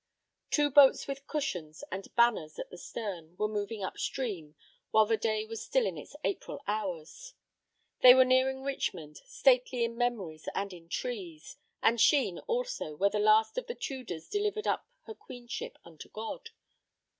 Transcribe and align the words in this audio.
Two 0.49 0.71
boats 0.71 1.05
with 1.07 1.27
cushions 1.27 1.83
and 1.91 2.15
banners 2.15 2.57
at 2.57 2.71
the 2.71 2.77
stern 2.79 3.35
were 3.37 3.47
moving 3.47 3.83
up 3.83 3.99
stream 3.99 4.55
while 4.89 5.05
the 5.05 5.15
day 5.15 5.45
was 5.45 5.63
still 5.63 5.85
in 5.85 5.95
its 5.95 6.15
April 6.23 6.59
hours. 6.65 7.35
They 8.01 8.15
were 8.15 8.25
nearing 8.25 8.63
Richmond, 8.63 9.19
stately 9.25 9.83
in 9.83 9.95
memories 9.95 10.49
and 10.55 10.73
in 10.73 10.89
trees, 10.89 11.55
and 11.83 12.01
Sheen 12.01 12.39
also, 12.47 12.95
where 12.95 13.11
the 13.11 13.19
last 13.19 13.59
of 13.59 13.67
the 13.67 13.75
Tudors 13.75 14.27
delivered 14.27 14.65
up 14.65 14.87
her 15.03 15.13
queenship 15.13 15.77
unto 15.85 16.09
God. 16.09 16.49